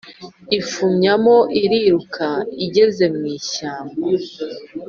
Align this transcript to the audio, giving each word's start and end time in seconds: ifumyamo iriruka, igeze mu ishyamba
ifumyamo 0.59 1.35
iriruka, 1.63 2.27
igeze 2.65 3.05
mu 3.15 3.23
ishyamba 3.37 3.99